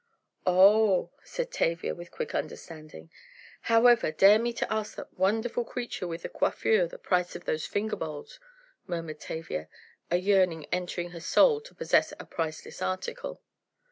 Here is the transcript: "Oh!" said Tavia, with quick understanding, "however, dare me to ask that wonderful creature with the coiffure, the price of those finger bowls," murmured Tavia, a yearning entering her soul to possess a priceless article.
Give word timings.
"Oh!" 0.47 1.11
said 1.23 1.51
Tavia, 1.51 1.93
with 1.93 2.09
quick 2.09 2.33
understanding, 2.33 3.11
"however, 3.69 4.11
dare 4.11 4.39
me 4.39 4.51
to 4.53 4.73
ask 4.73 4.95
that 4.95 5.13
wonderful 5.15 5.63
creature 5.63 6.07
with 6.07 6.23
the 6.23 6.29
coiffure, 6.29 6.87
the 6.87 6.97
price 6.97 7.35
of 7.35 7.45
those 7.45 7.67
finger 7.67 7.95
bowls," 7.95 8.39
murmured 8.87 9.19
Tavia, 9.19 9.69
a 10.09 10.17
yearning 10.17 10.65
entering 10.71 11.11
her 11.11 11.19
soul 11.21 11.61
to 11.61 11.75
possess 11.75 12.13
a 12.19 12.25
priceless 12.25 12.81
article. 12.81 13.43